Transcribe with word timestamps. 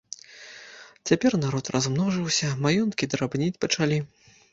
Цяпер 1.09 1.31
народ 1.43 1.65
размножыўся, 1.75 2.47
маёнткі 2.63 3.09
драбнець 3.13 3.59
пачалі. 3.67 4.01